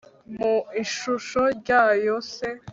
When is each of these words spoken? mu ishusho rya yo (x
mu 0.37 0.55
ishusho 0.83 1.41
rya 1.59 1.81
yo 2.05 2.15
(x 2.33 2.33